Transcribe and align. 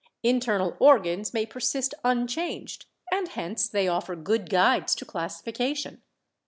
Internal 0.23 0.75
organs 0.79 1.31
may 1.31 1.45
persist 1.45 1.93
unchanged 2.03 2.87
and 3.11 3.27
hence 3.27 3.69
they 3.69 3.87
offer 3.87 4.15
good 4.15 4.49
guides 4.49 4.95
to 4.95 5.05
classification. 5.05 6.01